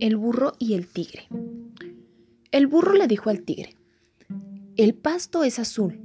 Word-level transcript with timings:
El 0.00 0.16
burro 0.16 0.52
y 0.60 0.74
el 0.74 0.86
tigre. 0.86 1.28
El 2.52 2.68
burro 2.68 2.92
le 2.92 3.08
dijo 3.08 3.30
al 3.30 3.42
tigre, 3.42 3.74
el 4.76 4.94
pasto 4.94 5.42
es 5.42 5.58
azul. 5.58 6.00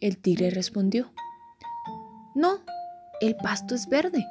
El 0.00 0.16
tigre 0.16 0.48
respondió, 0.48 1.12
no, 2.34 2.60
el 3.20 3.36
pasto 3.36 3.74
es 3.74 3.88
verde. 3.90 4.26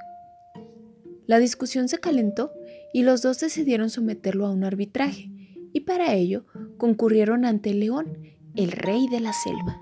La 1.28 1.38
discusión 1.38 1.88
se 1.88 2.00
calentó 2.00 2.52
y 2.94 3.04
los 3.04 3.22
dos 3.22 3.40
decidieron 3.40 3.91
someterlo 3.91 4.48
a 4.48 4.52
un 4.52 4.64
arbitraje, 4.64 5.30
y 5.72 5.81
para 5.81 6.14
ello 6.14 6.45
concurrieron 6.78 7.45
ante 7.45 7.70
el 7.70 7.80
león, 7.80 8.17
el 8.55 8.72
rey 8.72 9.08
de 9.08 9.20
la 9.20 9.33
selva. 9.33 9.80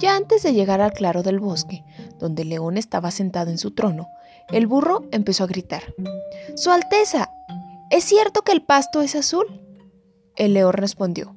Ya 0.00 0.14
antes 0.14 0.44
de 0.44 0.52
llegar 0.52 0.80
al 0.80 0.92
claro 0.92 1.24
del 1.24 1.40
bosque, 1.40 1.82
donde 2.20 2.42
el 2.42 2.50
león 2.50 2.76
estaba 2.76 3.10
sentado 3.10 3.50
en 3.50 3.58
su 3.58 3.72
trono, 3.72 4.06
el 4.52 4.68
burro 4.68 5.08
empezó 5.10 5.42
a 5.44 5.48
gritar, 5.48 5.82
Su 6.54 6.70
Alteza, 6.70 7.32
¿es 7.90 8.04
cierto 8.04 8.42
que 8.42 8.52
el 8.52 8.62
pasto 8.62 9.02
es 9.02 9.14
azul? 9.14 9.46
El 10.36 10.54
león 10.54 10.72
respondió, 10.72 11.36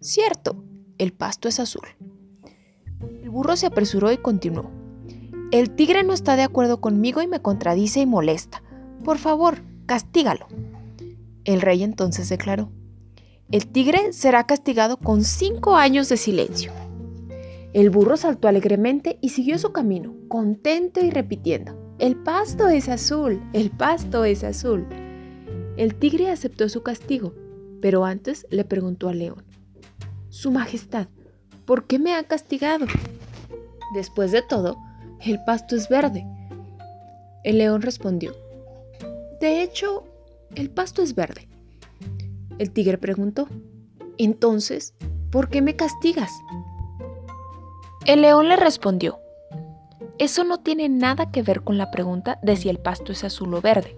Cierto, 0.00 0.64
el 0.98 1.12
pasto 1.12 1.48
es 1.48 1.58
azul. 1.60 1.88
El 3.22 3.30
burro 3.30 3.56
se 3.56 3.66
apresuró 3.66 4.12
y 4.12 4.18
continuó, 4.18 4.70
el 5.50 5.70
tigre 5.70 6.02
no 6.02 6.12
está 6.12 6.36
de 6.36 6.42
acuerdo 6.42 6.78
conmigo 6.80 7.22
y 7.22 7.26
me 7.26 7.40
contradice 7.40 8.00
y 8.00 8.06
molesta. 8.06 8.62
Por 9.02 9.16
favor, 9.16 9.62
castígalo. 9.86 10.46
El 11.44 11.62
rey 11.62 11.82
entonces 11.82 12.28
declaró, 12.28 12.70
el 13.50 13.66
tigre 13.66 14.12
será 14.12 14.44
castigado 14.44 14.98
con 14.98 15.24
cinco 15.24 15.74
años 15.76 16.10
de 16.10 16.18
silencio. 16.18 16.70
El 17.72 17.88
burro 17.88 18.18
saltó 18.18 18.46
alegremente 18.46 19.18
y 19.22 19.30
siguió 19.30 19.58
su 19.58 19.72
camino, 19.72 20.14
contento 20.28 21.02
y 21.02 21.10
repitiendo, 21.10 21.94
el 21.98 22.16
pasto 22.16 22.68
es 22.68 22.90
azul, 22.90 23.42
el 23.54 23.70
pasto 23.70 24.26
es 24.26 24.44
azul. 24.44 24.86
El 25.78 25.94
tigre 25.94 26.28
aceptó 26.28 26.68
su 26.68 26.82
castigo, 26.82 27.34
pero 27.80 28.04
antes 28.04 28.48
le 28.50 28.64
preguntó 28.64 29.08
al 29.08 29.20
león, 29.20 29.44
Su 30.28 30.50
Majestad, 30.50 31.06
¿por 31.66 31.86
qué 31.86 32.00
me 32.00 32.16
ha 32.16 32.24
castigado? 32.24 32.86
Después 33.94 34.32
de 34.32 34.42
todo, 34.42 34.76
el 35.24 35.38
pasto 35.44 35.76
es 35.76 35.88
verde. 35.88 36.26
El 37.44 37.58
león 37.58 37.82
respondió, 37.82 38.34
de 39.40 39.62
hecho, 39.62 40.02
el 40.56 40.68
pasto 40.68 41.00
es 41.00 41.14
verde. 41.14 41.48
El 42.58 42.72
tigre 42.72 42.98
preguntó, 42.98 43.46
entonces, 44.16 44.94
¿por 45.30 45.48
qué 45.48 45.62
me 45.62 45.76
castigas? 45.76 46.32
El 48.04 48.22
león 48.22 48.48
le 48.48 48.56
respondió, 48.56 49.20
eso 50.18 50.42
no 50.42 50.58
tiene 50.58 50.88
nada 50.88 51.30
que 51.30 51.42
ver 51.42 51.62
con 51.62 51.78
la 51.78 51.92
pregunta 51.92 52.40
de 52.42 52.56
si 52.56 52.68
el 52.68 52.80
pasto 52.80 53.12
es 53.12 53.22
azul 53.22 53.54
o 53.54 53.60
verde. 53.60 53.94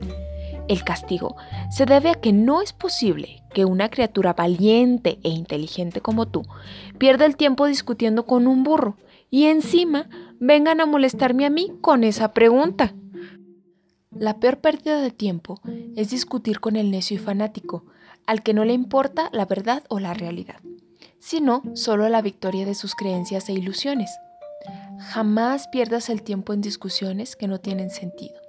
El 0.70 0.84
castigo 0.84 1.34
se 1.69 1.84
debe 1.84 2.10
a 2.10 2.14
que 2.14 2.32
no 2.32 2.62
es 2.62 2.72
posible 2.72 3.42
que 3.53 3.64
una 3.64 3.88
criatura 3.88 4.34
valiente 4.34 5.19
e 5.25 5.28
inteligente 5.28 6.00
como 6.00 6.28
tú 6.28 6.44
pierda 6.97 7.26
el 7.26 7.36
tiempo 7.36 7.66
discutiendo 7.66 8.25
con 8.25 8.47
un 8.47 8.62
burro 8.62 8.97
y 9.30 9.47
encima 9.47 10.09
vengan 10.38 10.80
a 10.80 10.86
molestarme 10.86 11.44
a 11.44 11.50
mí 11.50 11.72
con 11.80 12.04
esa 12.04 12.32
pregunta. 12.32 12.94
La 14.12 14.38
peor 14.38 14.60
pérdida 14.60 15.00
de 15.00 15.10
tiempo 15.10 15.60
es 15.97 16.10
discutir 16.10 16.60
con 16.60 16.76
el 16.76 16.92
necio 16.92 17.16
y 17.16 17.19
fanático, 17.19 17.84
al 18.25 18.44
que 18.44 18.54
no 18.54 18.64
le 18.64 18.72
importa 18.72 19.28
la 19.32 19.47
verdad 19.47 19.82
o 19.88 19.98
la 19.98 20.14
realidad, 20.14 20.60
sino 21.19 21.64
solo 21.75 22.09
la 22.09 22.22
victoria 22.22 22.64
de 22.64 22.76
sus 22.76 22.94
creencias 22.94 23.48
e 23.48 23.54
ilusiones. 23.54 24.12
Jamás 25.00 25.66
pierdas 25.66 26.10
el 26.10 26.22
tiempo 26.22 26.53
en 26.53 26.60
discusiones 26.60 27.34
que 27.34 27.48
no 27.48 27.59
tienen 27.59 27.91
sentido. 27.91 28.41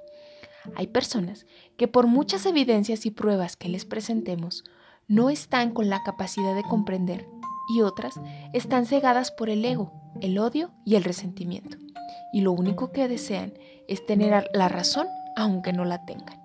Hay 0.75 0.87
personas 0.87 1.45
que 1.77 1.87
por 1.87 2.07
muchas 2.07 2.45
evidencias 2.45 3.05
y 3.05 3.11
pruebas 3.11 3.55
que 3.55 3.69
les 3.69 3.85
presentemos, 3.85 4.63
no 5.07 5.29
están 5.29 5.71
con 5.71 5.89
la 5.89 6.03
capacidad 6.03 6.55
de 6.55 6.63
comprender 6.63 7.27
y 7.75 7.81
otras 7.81 8.19
están 8.53 8.85
cegadas 8.85 9.31
por 9.31 9.49
el 9.49 9.63
ego, 9.65 9.91
el 10.21 10.37
odio 10.37 10.71
y 10.85 10.95
el 10.95 11.03
resentimiento. 11.03 11.77
Y 12.33 12.41
lo 12.41 12.51
único 12.51 12.91
que 12.91 13.07
desean 13.07 13.53
es 13.87 14.05
tener 14.05 14.49
la 14.53 14.69
razón 14.69 15.07
aunque 15.35 15.73
no 15.73 15.85
la 15.85 16.05
tengan. 16.05 16.40